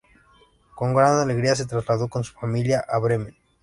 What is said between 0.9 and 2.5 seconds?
gran alegría se trasladó con su